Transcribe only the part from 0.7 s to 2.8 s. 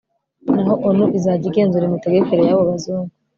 onu izajya igenzura imitegekere y'abo